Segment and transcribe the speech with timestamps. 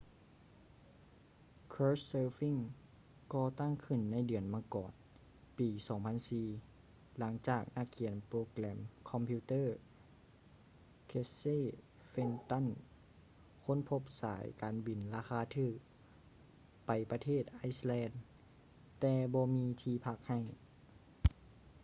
[1.73, 2.61] couchsurfing
[3.33, 4.91] ກໍ່ຕັ້ງຂຶ້ນໃນເດືອນມັງກອນ
[5.57, 5.69] ປີ
[6.43, 8.79] 2004 ຫຼັງຈາກນັກຂຽນໂປຣແກຣມ
[9.09, 9.67] ຄອມພິວເຕີ້
[11.11, 11.61] casey
[12.13, 12.65] fenton
[13.63, 15.77] ຄົ້ນພົບສາຍການບິນລາຄາຖືກ
[16.85, 18.13] ໄປປະເທດ iceland
[18.99, 20.39] ແຕ່ບໍ່ມີທີ່ພັກໃຫ້